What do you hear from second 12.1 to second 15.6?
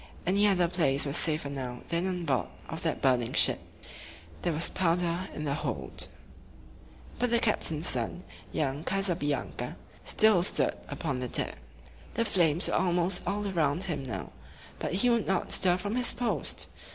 The flames were almost all around him now; but he would not